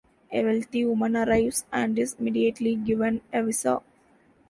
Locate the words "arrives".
1.15-1.63